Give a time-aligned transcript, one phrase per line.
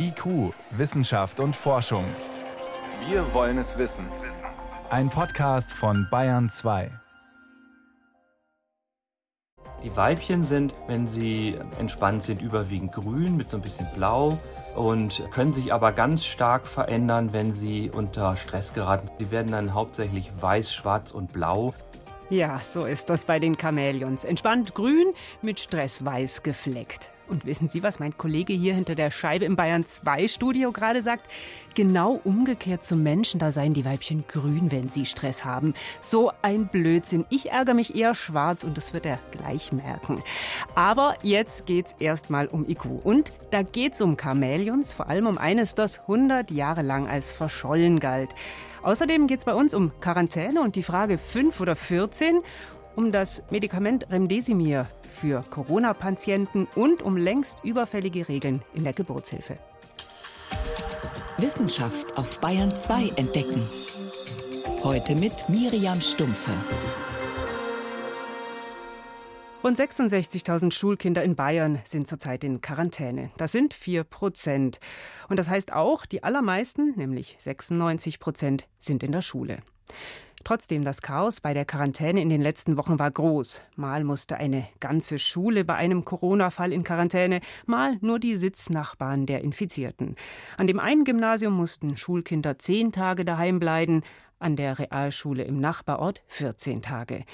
[0.00, 2.04] IQ, Wissenschaft und Forschung.
[3.08, 4.06] Wir wollen es wissen.
[4.90, 6.90] Ein Podcast von Bayern 2.
[9.82, 14.38] Die Weibchen sind, wenn sie entspannt sind, überwiegend grün mit so ein bisschen blau
[14.76, 19.10] und können sich aber ganz stark verändern, wenn sie unter Stress geraten.
[19.18, 21.74] Sie werden dann hauptsächlich weiß, schwarz und blau.
[22.30, 24.24] Ja, so ist das bei den Chamäleons.
[24.24, 25.12] Entspannt grün,
[25.42, 27.10] mit Stress weiß gefleckt.
[27.28, 31.02] Und wissen Sie, was mein Kollege hier hinter der Scheibe im Bayern 2 Studio gerade
[31.02, 31.28] sagt?
[31.74, 35.74] Genau umgekehrt zum Menschen, da seien die Weibchen grün, wenn sie Stress haben.
[36.00, 37.24] So ein Blödsinn.
[37.30, 40.22] Ich ärgere mich eher schwarz und das wird er gleich merken.
[40.74, 42.86] Aber jetzt geht's erstmal um IQ.
[43.04, 48.00] Und da geht's um Chamäleons, vor allem um eines, das 100 Jahre lang als verschollen
[48.00, 48.30] galt.
[48.82, 52.40] Außerdem geht es bei uns um Quarantäne und die Frage 5 oder 14,
[52.98, 59.56] um das Medikament Remdesimir für Corona-Patienten und um längst überfällige Regeln in der Geburtshilfe.
[61.36, 63.62] Wissenschaft auf Bayern 2 entdecken.
[64.82, 66.50] Heute mit Miriam Stumpfe.
[69.62, 73.30] Rund 66.000 Schulkinder in Bayern sind zurzeit in Quarantäne.
[73.36, 74.80] Das sind 4 Prozent.
[75.28, 79.58] Und das heißt auch, die allermeisten, nämlich 96 Prozent, sind in der Schule.
[80.44, 83.62] Trotzdem, das Chaos bei der Quarantäne in den letzten Wochen war groß.
[83.76, 89.42] Mal musste eine ganze Schule bei einem Corona-Fall in Quarantäne, mal nur die Sitznachbarn der
[89.42, 90.16] Infizierten.
[90.56, 94.02] An dem einen Gymnasium mussten Schulkinder zehn Tage daheim bleiben,
[94.38, 97.24] an der Realschule im Nachbarort 14 Tage.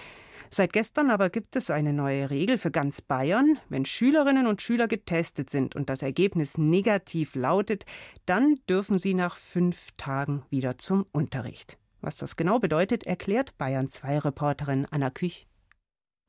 [0.51, 3.59] Seit gestern aber gibt es eine neue Regel für ganz Bayern.
[3.69, 7.85] Wenn Schülerinnen und Schüler getestet sind und das Ergebnis negativ lautet,
[8.25, 11.77] dann dürfen sie nach fünf Tagen wieder zum Unterricht.
[12.05, 15.47] Was das genau bedeutet, erklärt Bayern 2 Reporterin Anna Küch.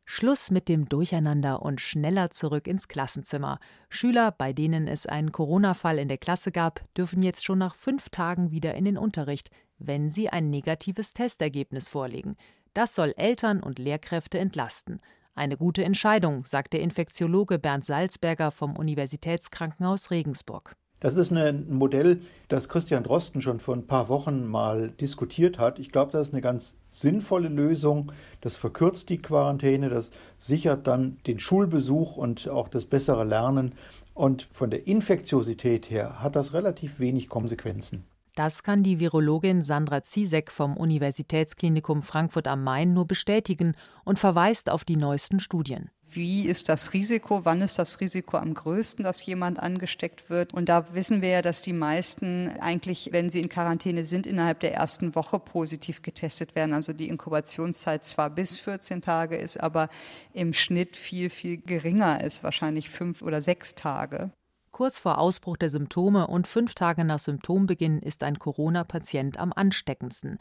[0.05, 3.59] Schluss mit dem Durcheinander und schneller zurück ins Klassenzimmer.
[3.89, 8.07] Schüler, bei denen es einen Corona-Fall in der Klasse gab, dürfen jetzt schon nach fünf
[8.07, 12.37] Tagen wieder in den Unterricht, wenn sie ein negatives Testergebnis vorlegen.
[12.73, 15.01] Das soll Eltern und Lehrkräfte entlasten.
[15.33, 20.77] Eine gute Entscheidung, sagt der Infektiologe Bernd Salzberger vom Universitätskrankenhaus Regensburg.
[21.05, 25.77] Das ist ein Modell, das Christian Drosten schon vor ein paar Wochen mal diskutiert hat.
[25.77, 28.11] Ich glaube, das ist eine ganz sinnvolle Lösung.
[28.41, 33.73] Das verkürzt die Quarantäne, das sichert dann den Schulbesuch und auch das bessere Lernen.
[34.15, 38.05] Und von der Infektiosität her hat das relativ wenig Konsequenzen.
[38.33, 44.71] Das kann die Virologin Sandra Ziesek vom Universitätsklinikum Frankfurt am Main nur bestätigen und verweist
[44.71, 45.91] auf die neuesten Studien.
[46.11, 47.45] Wie ist das Risiko?
[47.45, 50.53] Wann ist das Risiko am größten, dass jemand angesteckt wird?
[50.53, 54.59] Und da wissen wir ja, dass die meisten eigentlich, wenn sie in Quarantäne sind, innerhalb
[54.59, 56.73] der ersten Woche positiv getestet werden.
[56.73, 59.89] Also die Inkubationszeit zwar bis 14 Tage ist, aber
[60.31, 64.31] im Schnitt viel, viel geringer ist, wahrscheinlich fünf oder sechs Tage.
[64.71, 70.37] Kurz vor Ausbruch der Symptome und fünf Tage nach Symptombeginn ist ein Corona-Patient am ansteckendsten.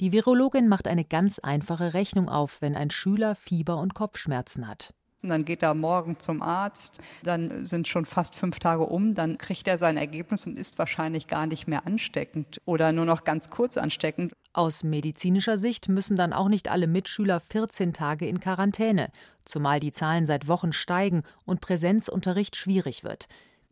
[0.00, 4.92] Die Virologin macht eine ganz einfache Rechnung auf, wenn ein Schüler Fieber und Kopfschmerzen hat.
[5.24, 9.38] Und dann geht er morgen zum Arzt, dann sind schon fast fünf Tage um, dann
[9.38, 13.48] kriegt er sein Ergebnis und ist wahrscheinlich gar nicht mehr ansteckend oder nur noch ganz
[13.48, 14.34] kurz ansteckend.
[14.52, 19.10] Aus medizinischer Sicht müssen dann auch nicht alle Mitschüler 14 Tage in Quarantäne,
[19.46, 23.26] zumal die Zahlen seit Wochen steigen und Präsenzunterricht schwierig wird.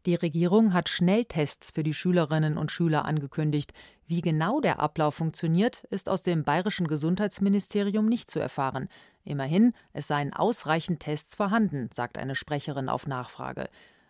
[0.04, 3.72] Die Regierung hat Schnelltests für die Schülerinnen und Schüler angekündigt.
[4.08, 8.88] Wie genau der Ablauf funktioniert, ist aus dem bayerischen Gesundheitsministerium nicht zu erfahren.
[9.24, 13.68] Immerhin, es seien ausreichend Tests vorhanden, sagt eine Sprecherin auf Nachfrage.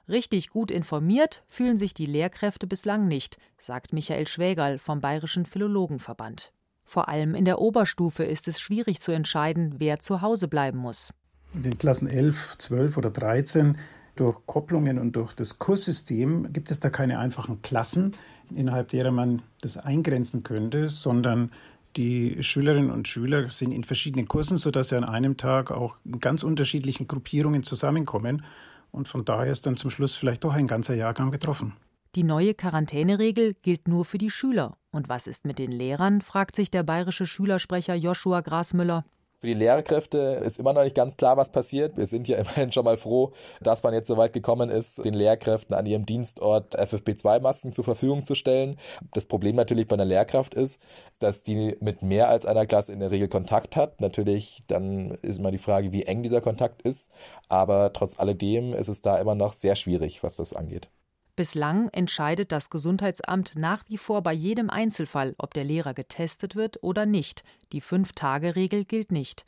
[0.08, 6.52] Richtig gut informiert fühlen sich die Lehrkräfte bislang nicht, sagt Michael Schwägerl vom Bayerischen Philologenverband.
[6.84, 11.12] Vor allem in der Oberstufe ist es schwierig zu entscheiden, wer zu Hause bleiben muss.
[11.54, 13.76] In den Klassen 11, 12 oder 13
[14.16, 18.14] durch Kopplungen und durch das Kurssystem gibt es da keine einfachen Klassen,
[18.54, 21.50] innerhalb derer man das eingrenzen könnte, sondern
[21.96, 26.20] die Schülerinnen und Schüler sind in verschiedenen Kursen, sodass sie an einem Tag auch in
[26.20, 28.44] ganz unterschiedlichen Gruppierungen zusammenkommen.
[28.90, 31.74] Und von daher ist dann zum Schluss vielleicht doch ein ganzer Jahrgang betroffen.
[32.14, 34.76] Die neue Quarantäneregel gilt nur für die Schüler.
[34.90, 39.04] Und was ist mit den Lehrern, fragt sich der bayerische Schülersprecher Joshua Grasmüller.
[39.42, 41.96] Für die Lehrkräfte ist immer noch nicht ganz klar, was passiert.
[41.96, 45.14] Wir sind ja immerhin schon mal froh, dass man jetzt so weit gekommen ist, den
[45.14, 48.76] Lehrkräften an ihrem Dienstort FFP2-Masken zur Verfügung zu stellen.
[49.12, 50.80] Das Problem natürlich bei einer Lehrkraft ist,
[51.18, 54.00] dass die mit mehr als einer Klasse in der Regel Kontakt hat.
[54.00, 57.10] Natürlich, dann ist immer die Frage, wie eng dieser Kontakt ist.
[57.48, 60.88] Aber trotz alledem ist es da immer noch sehr schwierig, was das angeht.
[61.34, 66.82] Bislang entscheidet das Gesundheitsamt nach wie vor bei jedem Einzelfall, ob der Lehrer getestet wird
[66.82, 67.42] oder nicht.
[67.72, 69.46] Die Fünf-Tage-Regel gilt nicht.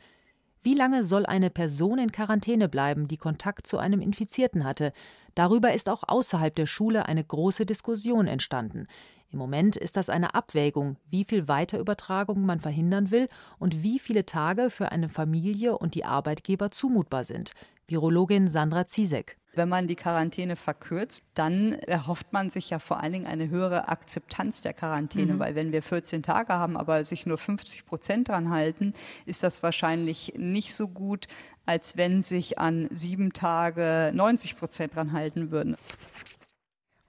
[0.63, 4.95] Wie lange soll eine Person in Quarantäne bleiben, die Kontakt zu einem Infizierten hatte?
[5.35, 8.87] Darüber ist auch außerhalb der Schule eine große Diskussion entstanden.
[9.31, 13.29] Im Moment ist das eine Abwägung, wie viel Weiterübertragung man verhindern will
[13.59, 17.51] und wie viele Tage für eine Familie und die Arbeitgeber zumutbar sind.
[17.87, 19.37] Virologin Sandra Ziesek.
[19.57, 23.89] Wenn man die Quarantäne verkürzt, dann erhofft man sich ja vor allen Dingen eine höhere
[23.89, 25.39] Akzeptanz der Quarantäne, mhm.
[25.39, 28.93] weil wenn wir 14 Tage haben, aber sich nur 50 Prozent dran halten,
[29.27, 31.27] ist das wahrscheinlich nicht so gut,
[31.67, 35.77] als wenn sich an sieben Tage 90 Prozent dran halten würden.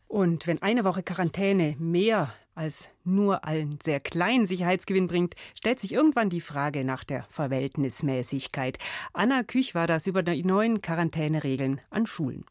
[0.07, 5.93] Und wenn eine Woche Quarantäne mehr als nur einen sehr kleinen Sicherheitsgewinn bringt, stellt sich
[5.93, 8.79] irgendwann die Frage nach der Verhältnismäßigkeit.
[9.13, 12.45] Anna Küch war das über die neuen Quarantäneregeln an Schulen.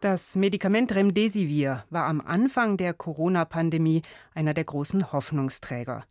[0.00, 4.02] Das Medikament Remdesivir war am Anfang der Corona-Pandemie
[4.32, 6.04] einer der großen Hoffnungsträger.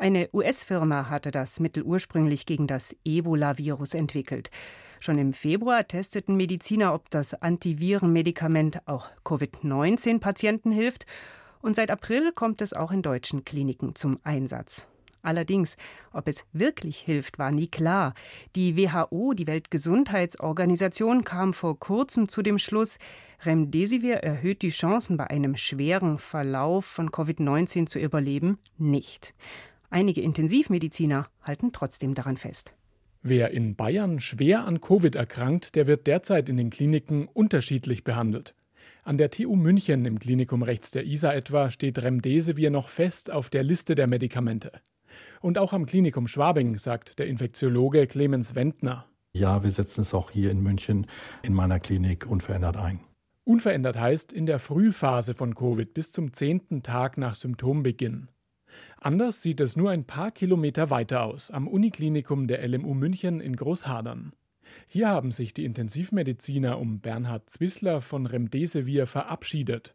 [0.00, 4.48] Eine US-Firma hatte das Mittel ursprünglich gegen das Ebola-Virus entwickelt.
[4.98, 11.04] Schon im Februar testeten Mediziner, ob das Antivirenmedikament auch Covid-19-Patienten hilft.
[11.60, 14.88] Und seit April kommt es auch in deutschen Kliniken zum Einsatz.
[15.20, 15.76] Allerdings,
[16.14, 18.14] ob es wirklich hilft, war nie klar.
[18.56, 22.96] Die WHO, die Weltgesundheitsorganisation, kam vor kurzem zu dem Schluss,
[23.42, 29.34] Remdesivir erhöht die Chancen, bei einem schweren Verlauf von Covid-19 zu überleben, nicht.
[29.90, 32.74] Einige Intensivmediziner halten trotzdem daran fest.
[33.22, 38.54] Wer in Bayern schwer an Covid erkrankt, der wird derzeit in den Kliniken unterschiedlich behandelt.
[39.02, 43.50] An der TU München im Klinikum rechts der ISA etwa steht Remdesivir noch fest auf
[43.50, 44.72] der Liste der Medikamente.
[45.40, 49.06] Und auch am Klinikum Schwabing, sagt der Infektiologe Clemens Wendner.
[49.32, 51.06] Ja, wir setzen es auch hier in München
[51.42, 53.00] in meiner Klinik unverändert ein.
[53.44, 58.28] Unverändert heißt in der Frühphase von Covid bis zum zehnten Tag nach Symptombeginn.
[58.98, 63.56] Anders sieht es nur ein paar Kilometer weiter aus, am Uniklinikum der LMU München in
[63.56, 64.32] Großhadern.
[64.86, 69.94] Hier haben sich die Intensivmediziner um Bernhard Zwissler von Remdesivir verabschiedet.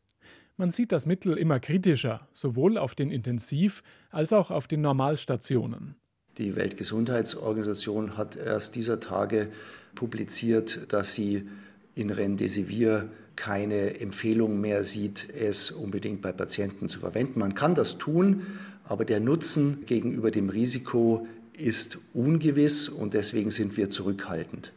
[0.57, 5.95] Man sieht das Mittel immer kritischer, sowohl auf den Intensiv- als auch auf den Normalstationen.
[6.37, 9.51] Die Weltgesundheitsorganisation hat erst dieser Tage
[9.95, 11.47] publiziert, dass sie
[11.95, 17.39] in Remdesivir keine Empfehlung mehr sieht, es unbedingt bei Patienten zu verwenden.
[17.39, 18.43] Man kann das tun,
[18.83, 21.27] aber der Nutzen gegenüber dem Risiko
[21.57, 24.73] ist ungewiss und deswegen sind wir zurückhaltend.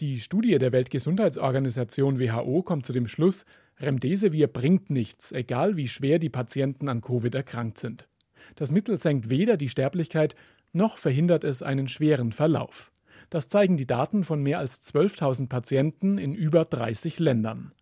[0.00, 3.44] Die Studie der Weltgesundheitsorganisation WHO kommt zu dem Schluss,
[3.78, 8.06] Remdesivir bringt nichts, egal wie schwer die Patienten an Covid erkrankt sind.
[8.56, 10.34] Das Mittel senkt weder die Sterblichkeit
[10.72, 12.89] noch verhindert es einen schweren Verlauf.
[13.30, 17.72] Das zeigen die Daten von mehr als 12.000 Patienten in über 30 Ländern.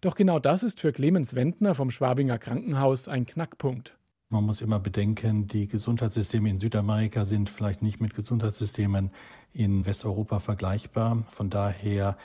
[0.00, 3.96] Doch genau das ist für Clemens Wendner vom Schwabinger Krankenhaus ein Knackpunkt.
[4.30, 9.10] Man muss immer bedenken, die Gesundheitssysteme in Südamerika sind vielleicht nicht mit Gesundheitssystemen
[9.52, 11.24] in Westeuropa vergleichbar.
[11.28, 12.16] Von daher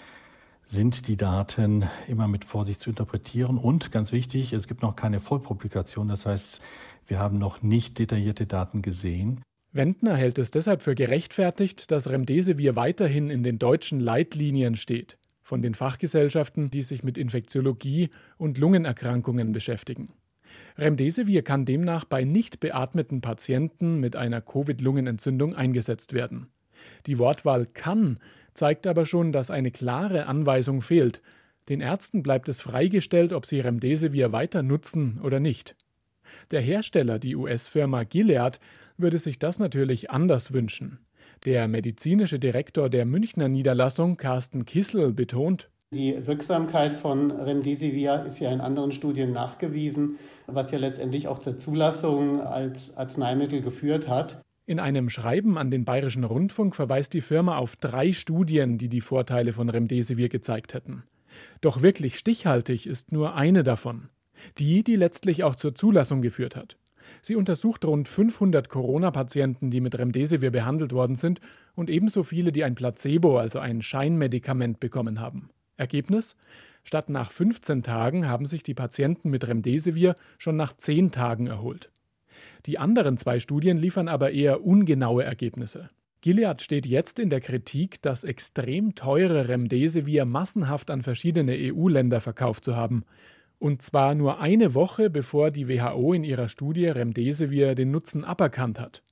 [0.64, 3.58] sind die Daten immer mit Vorsicht zu interpretieren.
[3.58, 6.08] Und ganz wichtig, es gibt noch keine Vollpublikation.
[6.08, 6.62] Das heißt,
[7.08, 9.42] wir haben noch nicht detaillierte Daten gesehen.
[9.72, 15.62] Wendner hält es deshalb für gerechtfertigt, dass Remdesivir weiterhin in den deutschen Leitlinien steht, von
[15.62, 20.10] den Fachgesellschaften, die sich mit Infektiologie und Lungenerkrankungen beschäftigen.
[20.78, 26.48] Remdesivir kann demnach bei nicht beatmeten Patienten mit einer Covid-Lungenentzündung eingesetzt werden.
[27.06, 28.20] Die Wortwahl kann
[28.54, 31.22] zeigt aber schon, dass eine klare Anweisung fehlt.
[31.70, 35.76] Den Ärzten bleibt es freigestellt, ob sie Remdesivir weiter nutzen oder nicht.
[36.52, 38.60] Der Hersteller, die US-Firma Gilead,
[38.98, 41.00] würde sich das natürlich anders wünschen.
[41.46, 48.52] Der medizinische Direktor der Münchner Niederlassung, Carsten Kissel, betont, die Wirksamkeit von Remdesivir ist ja
[48.52, 54.40] in anderen Studien nachgewiesen, was ja letztendlich auch zur Zulassung als Arzneimittel geführt hat.
[54.68, 59.02] In einem Schreiben an den Bayerischen Rundfunk verweist die Firma auf drei Studien, die die
[59.02, 61.06] Vorteile von Remdesivir gezeigt hätten.
[61.62, 64.10] Doch wirklich stichhaltig ist nur eine davon.
[64.58, 66.78] Die, die letztlich auch zur Zulassung geführt hat.
[67.22, 71.42] Sie untersucht rund 500 Corona-Patienten, die mit Remdesivir behandelt worden sind,
[71.76, 75.50] und ebenso viele, die ein Placebo, also ein Scheinmedikament, bekommen haben.
[75.78, 76.36] Ergebnis?
[76.84, 81.92] Statt nach 15 Tagen haben sich die Patienten mit Remdesivir schon nach 10 Tagen erholt.
[82.66, 85.90] Die anderen zwei Studien liefern aber eher ungenaue Ergebnisse.
[86.22, 92.66] Gilead steht jetzt in der Kritik, das extrem teure Remdesivir massenhaft an verschiedene EU-Länder verkauft
[92.66, 93.06] zu haben.
[93.60, 98.80] Und zwar nur eine Woche bevor die WHO in ihrer Studie Remdesivir den Nutzen aberkannt
[98.80, 99.04] hat.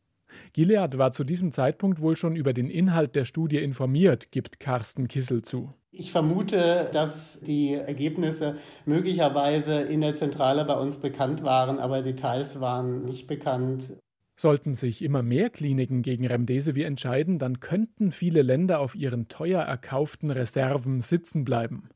[0.53, 5.07] Gilead war zu diesem Zeitpunkt wohl schon über den Inhalt der Studie informiert, gibt Carsten
[5.07, 5.73] Kissel zu.
[5.91, 12.59] Ich vermute, dass die Ergebnisse möglicherweise in der Zentrale bei uns bekannt waren, aber Details
[12.59, 13.93] waren nicht bekannt.
[14.39, 19.63] Sollten sich immer mehr Kliniken gegen Remdesivir entscheiden, dann könnten viele Länder auf ihren teuer
[19.63, 21.89] erkauften Reserven sitzen bleiben.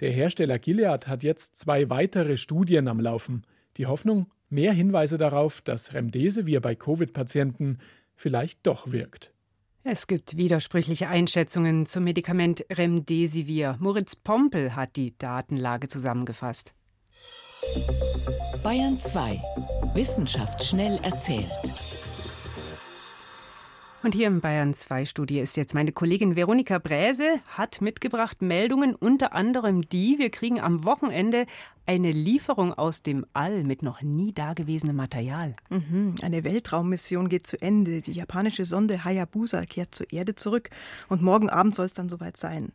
[0.00, 3.44] Der Hersteller Gilead hat jetzt zwei weitere Studien am Laufen.
[3.76, 7.78] Die Hoffnung, mehr Hinweise darauf, dass Remdesivir bei Covid-Patienten
[8.14, 9.32] vielleicht doch wirkt.
[9.84, 13.76] Es gibt widersprüchliche Einschätzungen zum Medikament Remdesivir.
[13.80, 16.74] Moritz Pompel hat die Datenlage zusammengefasst.
[18.62, 19.40] Bayern 2.
[19.94, 21.97] Wissenschaft schnell erzählt.
[24.04, 28.94] Und hier im Bayern 2 Studio ist jetzt meine Kollegin Veronika Bräse, hat mitgebracht Meldungen,
[28.94, 31.46] unter anderem die, wir kriegen am Wochenende
[31.88, 35.56] eine Lieferung aus dem All mit noch nie dagewesenem Material.
[35.70, 36.16] Mhm.
[36.20, 38.02] Eine Weltraummission geht zu Ende.
[38.02, 40.68] Die japanische Sonde Hayabusa kehrt zur Erde zurück
[41.08, 42.72] und morgen Abend soll es dann soweit sein.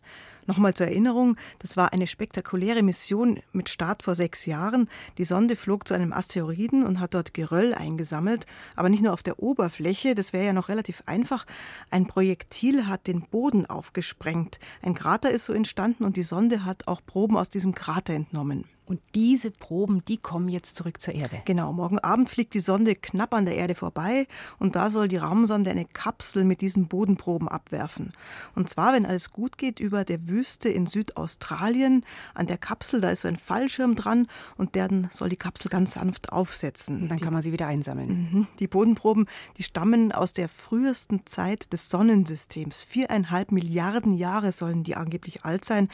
[0.48, 4.89] Nochmal zur Erinnerung, das war eine spektakuläre Mission mit Start vor sechs Jahren.
[5.20, 9.22] Die Sonde flog zu einem Asteroiden und hat dort Geröll eingesammelt, aber nicht nur auf
[9.22, 11.46] der Oberfläche, das wäre ja noch relativ einfach.
[11.91, 14.60] Ein Projektil hat den Boden aufgesprengt.
[14.82, 18.65] Ein Krater ist so entstanden und die Sonde hat auch Proben aus diesem Krater entnommen.
[18.85, 21.41] Und diese Proben, die kommen jetzt zurück zur Erde.
[21.45, 24.27] Genau, morgen Abend fliegt die Sonde knapp an der Erde vorbei
[24.59, 28.11] und da soll die Raumsonde eine Kapsel mit diesen Bodenproben abwerfen.
[28.55, 32.05] Und zwar, wenn alles gut geht, über der Wüste in Südaustralien.
[32.33, 35.93] An der Kapsel, da ist so ein Fallschirm dran und dann soll die Kapsel ganz
[35.93, 37.03] sanft aufsetzen.
[37.03, 38.29] Und dann die, kann man sie wieder einsammeln.
[38.31, 42.83] Mhm, die Bodenproben, die stammen aus der frühesten Zeit des Sonnensystems.
[42.83, 45.87] Viereinhalb Milliarden Jahre sollen die angeblich alt sein.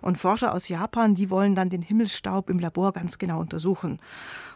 [0.00, 3.98] Und Forscher aus Japan, die wollen dann den Himmelsstaub Staub im Labor ganz genau untersuchen.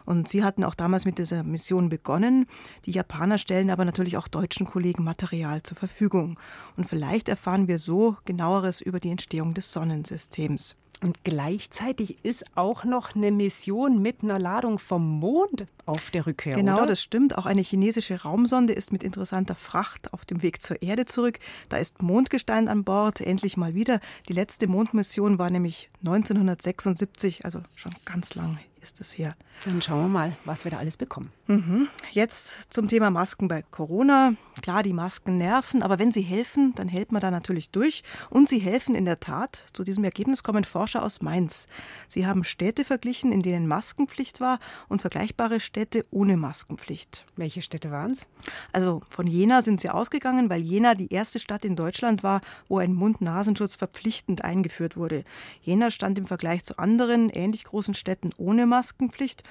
[0.05, 2.45] Und sie hatten auch damals mit dieser Mission begonnen.
[2.85, 6.39] Die Japaner stellen aber natürlich auch deutschen Kollegen Material zur Verfügung.
[6.77, 10.75] Und vielleicht erfahren wir so genaueres über die Entstehung des Sonnensystems.
[11.03, 16.55] Und gleichzeitig ist auch noch eine Mission mit einer Ladung vom Mond auf der Rückkehr.
[16.55, 16.87] Genau, oder?
[16.87, 17.37] das stimmt.
[17.37, 21.39] Auch eine chinesische Raumsonde ist mit interessanter Fracht auf dem Weg zur Erde zurück.
[21.69, 23.99] Da ist Mondgestein an Bord, endlich mal wieder.
[24.29, 29.35] Die letzte Mondmission war nämlich 1976, also schon ganz lang ist es her.
[29.65, 31.31] Dann schauen wir mal, was wir da alles bekommen.
[31.47, 31.87] Mhm.
[32.11, 34.33] Jetzt zum Thema Masken bei Corona.
[34.61, 38.03] Klar, die Masken nerven, aber wenn sie helfen, dann hält man da natürlich durch.
[38.29, 39.65] Und sie helfen in der Tat.
[39.73, 41.67] Zu diesem Ergebnis kommen Forscher aus Mainz.
[42.07, 44.59] Sie haben Städte verglichen, in denen Maskenpflicht war
[44.89, 47.25] und vergleichbare Städte ohne Maskenpflicht.
[47.35, 48.27] Welche Städte waren es?
[48.71, 52.79] Also von Jena sind sie ausgegangen, weil Jena die erste Stadt in Deutschland war, wo
[52.79, 55.23] ein Mund-Nasenschutz verpflichtend eingeführt wurde.
[55.61, 59.43] Jena stand im Vergleich zu anderen ähnlich großen Städten ohne Maskenpflicht.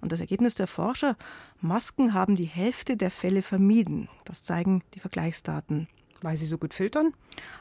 [0.00, 1.16] Und das Ergebnis der Forscher,
[1.62, 4.08] Masken haben die Hälfte der Fälle vermieden.
[4.26, 5.88] Das zeigen die Vergleichsdaten.
[6.20, 7.12] Weil sie so gut filtern?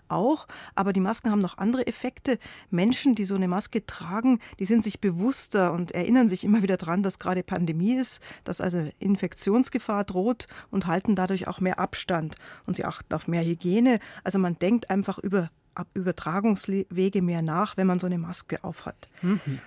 [0.08, 2.40] Auch, aber die Masken haben noch andere Effekte.
[2.70, 6.78] Menschen, die so eine Maske tragen, die sind sich bewusster und erinnern sich immer wieder
[6.78, 12.36] daran, dass gerade Pandemie ist, dass also Infektionsgefahr droht und halten dadurch auch mehr Abstand.
[12.66, 14.00] Und sie achten auf mehr Hygiene.
[14.24, 15.50] Also man denkt einfach über
[15.94, 19.10] Übertragungswege mehr nach, wenn man so eine Maske aufhat.
[19.22, 19.60] Mhm.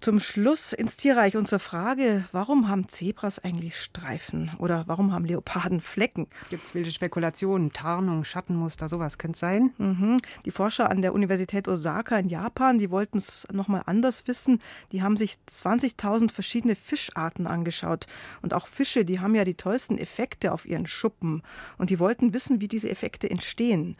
[0.00, 5.24] Zum Schluss ins Tierreich und zur Frage, warum haben Zebras eigentlich Streifen oder warum haben
[5.24, 6.28] Leoparden Flecken?
[6.50, 9.72] Gibt es wilde Spekulationen, Tarnung, Schattenmuster, sowas könnte es sein?
[9.76, 10.18] Mhm.
[10.44, 14.60] Die Forscher an der Universität Osaka in Japan, die wollten es nochmal anders wissen.
[14.92, 18.06] Die haben sich 20.000 verschiedene Fischarten angeschaut.
[18.40, 21.42] Und auch Fische, die haben ja die tollsten Effekte auf ihren Schuppen.
[21.76, 23.96] Und die wollten wissen, wie diese Effekte entstehen.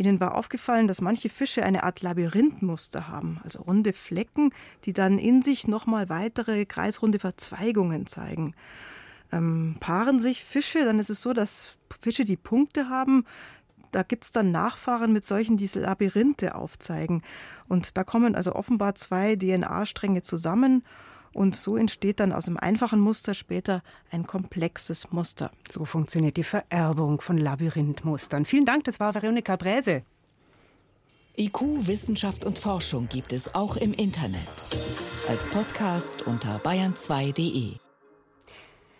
[0.00, 4.50] Ihnen war aufgefallen, dass manche Fische eine Art Labyrinthmuster haben, also runde Flecken,
[4.84, 8.54] die dann in sich nochmal weitere kreisrunde Verzweigungen zeigen.
[9.32, 13.24] Ähm, paaren sich Fische, dann ist es so, dass Fische, die Punkte haben,
[13.92, 17.22] da gibt es dann Nachfahren mit solchen, die Labyrinthe aufzeigen.
[17.68, 20.84] Und da kommen also offenbar zwei DNA-Stränge zusammen
[21.32, 25.50] und so entsteht dann aus einem einfachen Muster später ein komplexes Muster.
[25.70, 28.44] So funktioniert die Vererbung von Labyrinthmustern.
[28.44, 30.02] Vielen Dank, das war Veronika Bräse.
[31.36, 34.48] IQ, Wissenschaft und Forschung gibt es auch im Internet.
[35.28, 37.76] Als Podcast unter bayern2.de.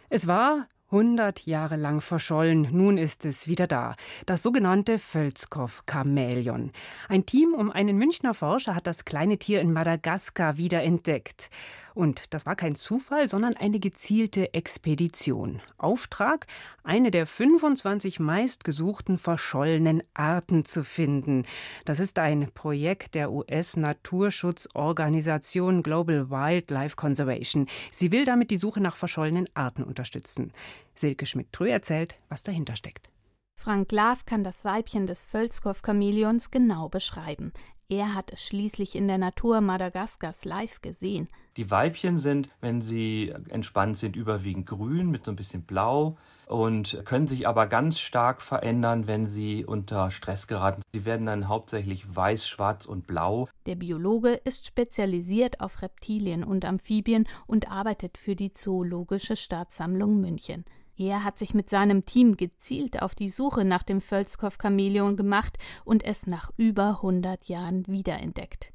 [0.09, 3.95] Es war 100 Jahre lang verschollen, nun ist es wieder da.
[4.27, 6.73] Das sogenannte Völzkow-Chamäleon.
[7.09, 11.51] Ein Team um einen Münchner Forscher hat das kleine Tier in Madagaskar wiederentdeckt.
[11.95, 15.61] Und das war kein Zufall, sondern eine gezielte Expedition.
[15.79, 16.47] Auftrag,
[16.83, 21.45] eine der 25 meistgesuchten verschollenen Arten zu finden.
[21.85, 27.67] Das ist ein Projekt der US-Naturschutzorganisation Global Wildlife Conservation.
[27.93, 30.53] Sie will damit die Suche nach verschollenen Arten unterstützen.
[30.95, 33.11] Silke Schmidt-Trö erzählt, was dahinter steckt.
[33.57, 37.53] Frank Lav kann das Weibchen des Völzkow-Chamäleons genau beschreiben.
[37.91, 41.29] Er hat es schließlich in der Natur Madagaskars live gesehen.
[41.57, 46.17] Die Weibchen sind, wenn sie entspannt sind, überwiegend grün mit so ein bisschen blau
[46.47, 50.83] und können sich aber ganz stark verändern, wenn sie unter Stress geraten.
[50.93, 53.49] Sie werden dann hauptsächlich weiß, schwarz und blau.
[53.67, 60.65] Der Biologe ist spezialisiert auf Reptilien und Amphibien und arbeitet für die Zoologische Staatssammlung München.
[60.97, 66.05] Er hat sich mit seinem Team gezielt auf die Suche nach dem Völzkow-Chamäleon gemacht und
[66.05, 68.73] es nach über 100 Jahren wiederentdeckt.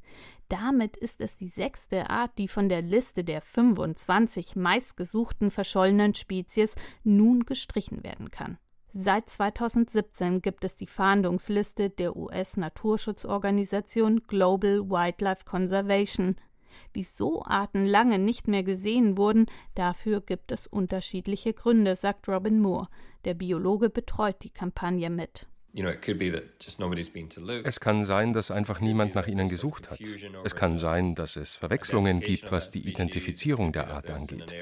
[0.50, 6.75] Damit ist es die sechste Art, die von der Liste der 25 meistgesuchten verschollenen Spezies
[7.03, 8.57] nun gestrichen werden kann.
[8.93, 16.38] Seit 2017 gibt es die Fahndungsliste der US-Naturschutzorganisation Global Wildlife Conservation,
[16.94, 22.88] Wieso Arten lange nicht mehr gesehen wurden, dafür gibt es unterschiedliche Gründe, sagt Robin Moore.
[23.25, 25.48] Der Biologe betreut die Kampagne mit.
[27.63, 30.00] Es kann sein, dass einfach niemand nach ihnen gesucht hat.
[30.44, 34.53] Es kann sein, dass es Verwechslungen gibt, was die Identifizierung der Art angeht.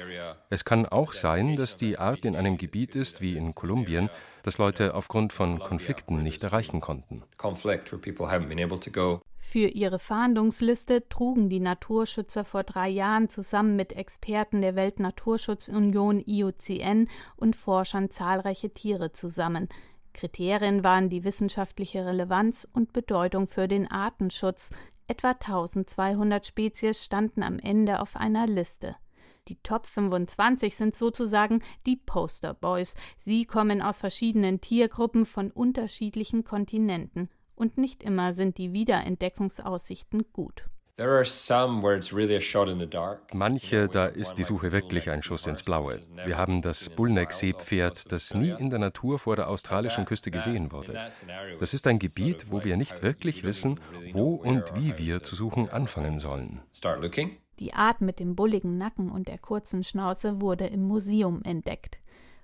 [0.50, 4.10] Es kann auch sein, dass die Art in einem Gebiet ist, wie in Kolumbien,
[4.42, 7.22] das Leute aufgrund von Konflikten nicht erreichen konnten.
[9.38, 17.08] Für ihre Fahndungsliste trugen die Naturschützer vor drei Jahren zusammen mit Experten der Weltnaturschutzunion IUCN
[17.36, 19.68] und Forschern zahlreiche Tiere zusammen.
[20.14, 24.70] Kriterien waren die wissenschaftliche Relevanz und Bedeutung für den Artenschutz.
[25.06, 28.96] Etwa 1200 Spezies standen am Ende auf einer Liste.
[29.48, 32.94] Die Top 25 sind sozusagen die Poster Boys.
[33.18, 37.28] Sie kommen aus verschiedenen Tiergruppen von unterschiedlichen Kontinenten.
[37.54, 40.64] Und nicht immer sind die Wiederentdeckungsaussichten gut.
[43.32, 45.98] Manche, da ist die Suche wirklich ein Schuss ins Blaue.
[46.24, 50.92] Wir haben das Bullneck-Seepferd, das nie in der Natur vor der australischen Küste gesehen wurde.
[51.58, 53.80] Das ist ein Gebiet, wo wir nicht wirklich wissen,
[54.12, 56.60] wo und wie wir zu suchen anfangen sollen.
[57.58, 61.98] Die Art mit dem bulligen Nacken und der kurzen Schnauze wurde im Museum entdeckt.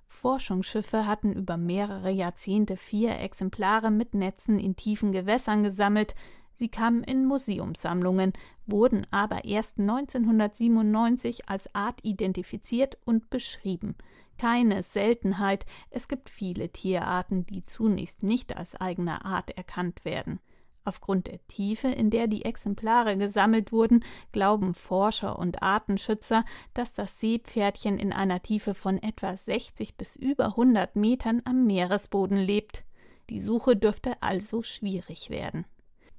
[0.09, 6.17] Forschungsschiffe hatten über mehrere Jahrzehnte vier Exemplare mit Netzen in tiefen Gewässern gesammelt,
[6.61, 8.35] Sie kamen in Museumssammlungen,
[8.67, 13.95] wurden aber erst 1997 als Art identifiziert und beschrieben.
[14.37, 20.39] Keine Seltenheit, es gibt viele Tierarten, die zunächst nicht als eigene Art erkannt werden.
[20.85, 26.45] Aufgrund der Tiefe, in der die Exemplare gesammelt wurden, glauben Forscher und Artenschützer,
[26.75, 32.37] dass das Seepferdchen in einer Tiefe von etwa 60 bis über 100 Metern am Meeresboden
[32.37, 32.85] lebt.
[33.31, 35.65] Die Suche dürfte also schwierig werden.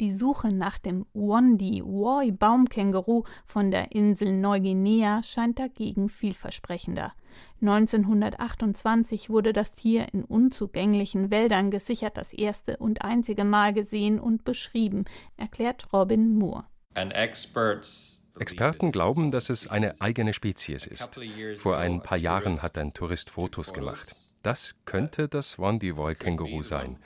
[0.01, 7.13] Die Suche nach dem Wondi Woi Baumkänguru von der Insel Neuguinea scheint dagegen vielversprechender.
[7.61, 14.43] 1928 wurde das Tier in unzugänglichen Wäldern gesichert das erste und einzige Mal gesehen und
[14.43, 15.05] beschrieben,
[15.37, 16.63] erklärt Robin Moore.
[18.39, 21.19] Experten glauben, dass es eine eigene Spezies ist.
[21.57, 24.15] Vor ein paar Jahren hat ein Tourist Fotos gemacht.
[24.41, 26.97] Das könnte das Wandivoy-Känguru sein.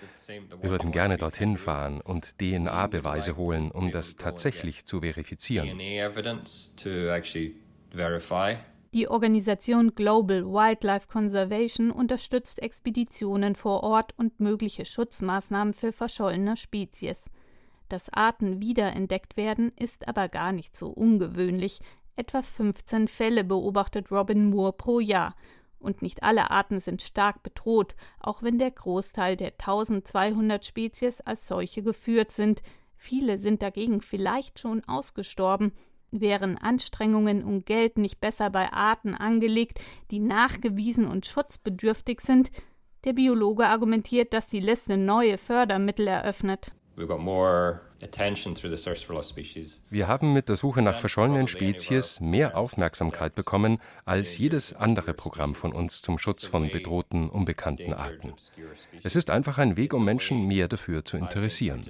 [0.61, 5.77] Wir würden gerne dorthin fahren und DNA-Beweise holen, um das tatsächlich zu verifizieren.
[8.93, 17.25] Die Organisation Global Wildlife Conservation unterstützt Expeditionen vor Ort und mögliche Schutzmaßnahmen für verschollene Spezies.
[17.89, 21.81] Dass Arten wiederentdeckt werden, ist aber gar nicht so ungewöhnlich.
[22.15, 25.35] Etwa 15 Fälle beobachtet Robin Moore pro Jahr
[25.85, 31.47] und nicht alle Arten sind stark bedroht, auch wenn der Großteil der 1200 Spezies als
[31.47, 32.61] solche geführt sind.
[32.97, 35.71] Viele sind dagegen vielleicht schon ausgestorben.
[36.11, 39.79] Wären Anstrengungen und Geld nicht besser bei Arten angelegt,
[40.11, 42.51] die nachgewiesen und schutzbedürftig sind?
[43.03, 46.71] Der Biologe argumentiert, dass die Liste neue Fördermittel eröffnet.
[49.89, 55.55] Wir haben mit der Suche nach verschollenen Spezies mehr Aufmerksamkeit bekommen als jedes andere Programm
[55.55, 58.34] von uns zum Schutz von bedrohten, unbekannten Arten.
[59.03, 61.84] Es ist einfach ein Weg, um Menschen mehr dafür zu interessieren.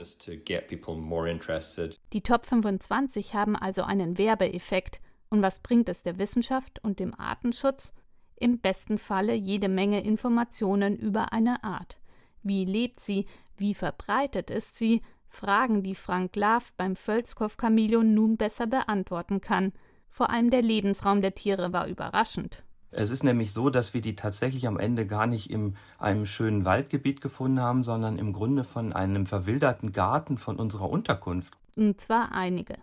[2.13, 5.01] Die Top 25 haben also einen Werbeeffekt.
[5.29, 7.93] Und was bringt es der Wissenschaft und dem Artenschutz?
[8.37, 11.97] Im besten Falle jede Menge Informationen über eine Art.
[12.43, 13.25] Wie lebt sie?
[13.57, 15.01] Wie verbreitet ist sie?
[15.35, 19.73] Fragen, die Frank Lav beim Völzkow-Chamäleon nun besser beantworten kann.
[20.09, 22.63] Vor allem der Lebensraum der Tiere war überraschend.
[22.91, 26.63] Es ist nämlich so, dass wir die tatsächlich am Ende gar nicht in einem schönen
[26.63, 31.57] Waldgebiet gefunden haben, sondern im Grunde von einem verwilderten Garten von unserer Unterkunft.
[31.75, 32.77] Und zwar einige.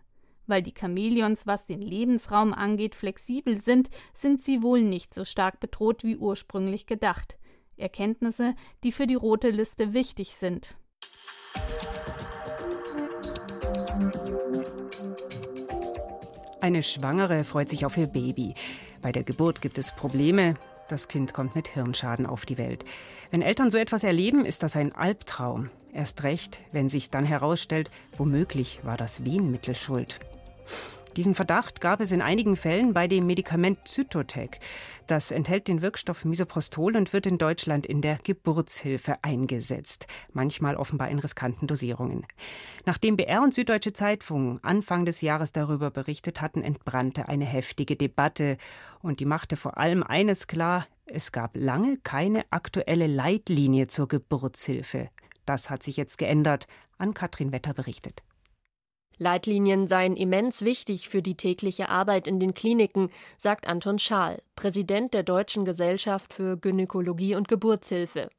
[0.46, 5.60] Weil die Chamäleons, was den Lebensraum angeht, flexibel sind, sind sie wohl nicht so stark
[5.60, 7.38] bedroht wie ursprünglich gedacht.
[7.78, 10.76] Erkenntnisse, die für die rote Liste wichtig sind.
[16.62, 18.54] Eine Schwangere freut sich auf ihr Baby.
[19.00, 20.54] Bei der Geburt gibt es Probleme.
[20.88, 22.84] Das Kind kommt mit Hirnschaden auf die Welt.
[23.32, 25.70] Wenn Eltern so etwas erleben, ist das ein Albtraum.
[25.92, 30.20] Erst recht, wenn sich dann herausstellt, womöglich war das Wehenmittel schuld.
[31.16, 34.60] Diesen Verdacht gab es in einigen Fällen bei dem Medikament Zytotec.
[35.06, 41.10] Das enthält den Wirkstoff Misoprostol und wird in Deutschland in der Geburtshilfe eingesetzt, manchmal offenbar
[41.10, 42.26] in riskanten Dosierungen.
[42.86, 48.56] Nachdem BR und Süddeutsche Zeitung Anfang des Jahres darüber berichtet hatten, entbrannte eine heftige Debatte
[49.02, 55.10] und die machte vor allem eines klar, es gab lange keine aktuelle Leitlinie zur Geburtshilfe.
[55.44, 58.22] Das hat sich jetzt geändert, an Katrin Wetter berichtet.
[59.18, 65.14] Leitlinien seien immens wichtig für die tägliche Arbeit in den Kliniken, sagt Anton Schaal, Präsident
[65.14, 68.30] der Deutschen Gesellschaft für Gynäkologie und Geburtshilfe.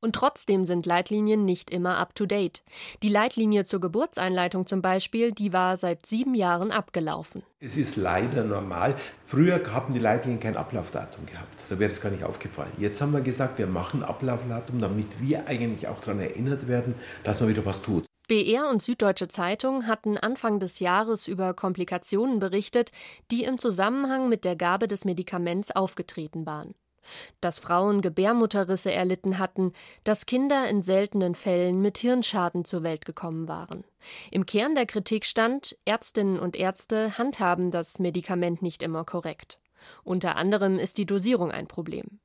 [0.00, 2.62] Und trotzdem sind Leitlinien nicht immer up-to-date.
[3.02, 7.42] Die Leitlinie zur Geburtseinleitung zum Beispiel, die war seit sieben Jahren abgelaufen.
[7.60, 8.94] Es ist leider normal.
[9.24, 11.64] Früher haben die Leitlinien kein Ablaufdatum gehabt.
[11.68, 12.72] Da wäre es gar nicht aufgefallen.
[12.78, 17.40] Jetzt haben wir gesagt, wir machen Ablaufdatum, damit wir eigentlich auch daran erinnert werden, dass
[17.40, 18.07] man wieder was tut.
[18.28, 22.92] BR und Süddeutsche Zeitung hatten Anfang des Jahres über Komplikationen berichtet,
[23.30, 26.74] die im Zusammenhang mit der Gabe des Medikaments aufgetreten waren.
[27.40, 29.72] Dass Frauen Gebärmutterrisse erlitten hatten,
[30.04, 33.82] dass Kinder in seltenen Fällen mit Hirnschaden zur Welt gekommen waren.
[34.30, 39.58] Im Kern der Kritik stand, Ärztinnen und Ärzte handhaben das Medikament nicht immer korrekt.
[40.04, 42.20] Unter anderem ist die Dosierung ein Problem.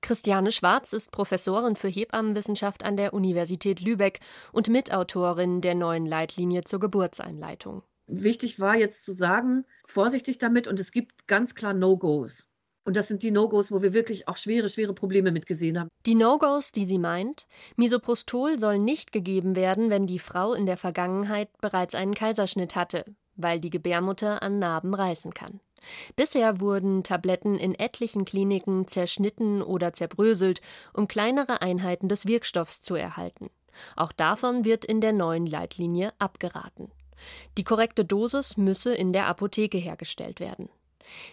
[0.00, 4.20] Christiane Schwarz ist Professorin für Hebammenwissenschaft an der Universität Lübeck
[4.52, 7.82] und Mitautorin der neuen Leitlinie zur Geburtseinleitung.
[8.06, 12.44] Wichtig war jetzt zu sagen, vorsichtig damit und es gibt ganz klar No-Gos.
[12.84, 15.88] Und das sind die No-Gos, wo wir wirklich auch schwere, schwere Probleme mitgesehen haben.
[16.04, 20.76] Die No-Gos, die sie meint, Misoprostol soll nicht gegeben werden, wenn die Frau in der
[20.76, 23.06] Vergangenheit bereits einen Kaiserschnitt hatte,
[23.36, 25.60] weil die Gebärmutter an Narben reißen kann.
[26.16, 30.60] Bisher wurden Tabletten in etlichen Kliniken zerschnitten oder zerbröselt,
[30.92, 33.50] um kleinere Einheiten des Wirkstoffs zu erhalten.
[33.96, 36.90] Auch davon wird in der neuen Leitlinie abgeraten.
[37.56, 40.68] Die korrekte Dosis müsse in der Apotheke hergestellt werden.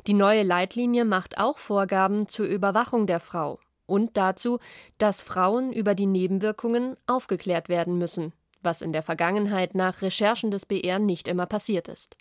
[0.08, 4.60] Die neue Leitlinie macht auch Vorgaben zur Überwachung der Frau und dazu,
[4.98, 10.66] dass Frauen über die Nebenwirkungen aufgeklärt werden müssen, was in der Vergangenheit nach Recherchen des
[10.66, 12.16] BR nicht immer passiert ist.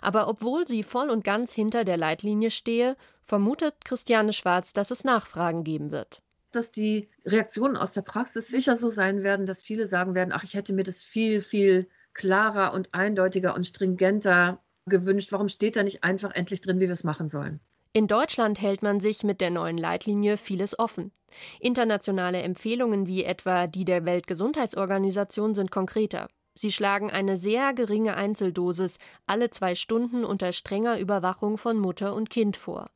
[0.00, 5.04] Aber obwohl sie voll und ganz hinter der Leitlinie stehe, vermutet Christiane Schwarz, dass es
[5.04, 6.22] Nachfragen geben wird.
[6.50, 10.44] Dass die Reaktionen aus der Praxis sicher so sein werden, dass viele sagen werden, ach,
[10.44, 15.32] ich hätte mir das viel, viel klarer und eindeutiger und stringenter gewünscht.
[15.32, 17.60] Warum steht da nicht einfach endlich drin, wie wir es machen sollen?
[17.94, 21.12] In Deutschland hält man sich mit der neuen Leitlinie vieles offen.
[21.60, 26.28] Internationale Empfehlungen wie etwa die der Weltgesundheitsorganisation sind konkreter.
[26.54, 32.30] Sie schlagen eine sehr geringe Einzeldosis alle zwei Stunden unter strenger Überwachung von Mutter und
[32.30, 32.90] Kind vor.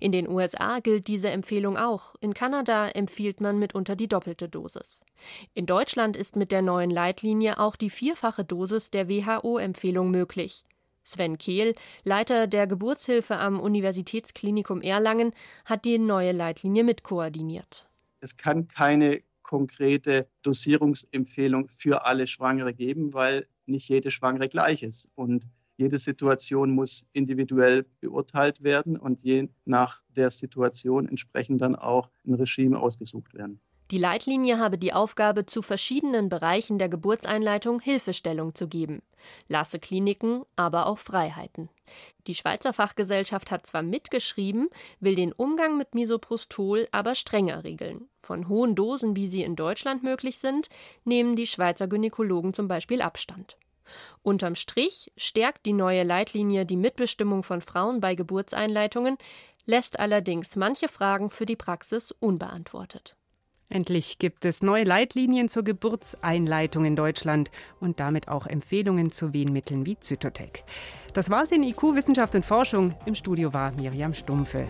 [0.00, 2.14] In den USA gilt diese Empfehlung auch.
[2.20, 5.02] In Kanada empfiehlt man mitunter die doppelte Dosis.
[5.54, 10.64] In Deutschland ist mit der neuen Leitlinie auch die vierfache Dosis der WHO-Empfehlung möglich.
[11.04, 15.32] Sven Kehl, Leiter der Geburtshilfe am Universitätsklinikum Erlangen,
[15.64, 17.88] hat die neue Leitlinie mitkoordiniert.
[18.20, 25.08] Es kann keine konkrete Dosierungsempfehlung für alle Schwangere geben, weil nicht jede Schwangere gleich ist.
[25.14, 32.10] Und jede Situation muss individuell beurteilt werden und je nach der Situation entsprechend dann auch
[32.26, 33.58] ein Regime ausgesucht werden.
[33.90, 39.00] Die Leitlinie habe die Aufgabe, zu verschiedenen Bereichen der Geburtseinleitung Hilfestellung zu geben.
[39.48, 41.70] Lasse Kliniken, aber auch Freiheiten.
[42.26, 44.68] Die Schweizer Fachgesellschaft hat zwar mitgeschrieben,
[45.00, 48.08] will den Umgang mit Misoprostol aber strenger regeln.
[48.20, 50.68] Von hohen Dosen, wie sie in Deutschland möglich sind,
[51.04, 53.56] nehmen die Schweizer Gynäkologen zum Beispiel Abstand.
[54.22, 59.16] Unterm Strich stärkt die neue Leitlinie die Mitbestimmung von Frauen bei Geburtseinleitungen,
[59.64, 63.17] lässt allerdings manche Fragen für die Praxis unbeantwortet.
[63.70, 67.50] Endlich gibt es neue Leitlinien zur Geburtseinleitung in Deutschland
[67.80, 70.64] und damit auch Empfehlungen zu Wehenmitteln wie Zytotec.
[71.12, 72.94] Das war's in IQ Wissenschaft und Forschung.
[73.04, 74.66] Im Studio war Miriam Stumpfe.